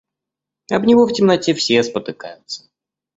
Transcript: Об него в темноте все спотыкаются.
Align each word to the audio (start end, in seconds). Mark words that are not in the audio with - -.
Об 0.71 0.85
него 0.87 1.05
в 1.05 1.13
темноте 1.13 1.53
все 1.53 1.83
спотыкаются. 1.83 2.63